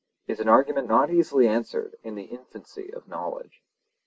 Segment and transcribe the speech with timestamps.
[0.25, 3.61] '—is an argument not easily answered in the infancy of knowledge.